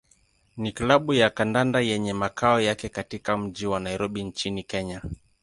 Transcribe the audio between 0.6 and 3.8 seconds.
klabu ya kandanda yenye makao yake katika mji wa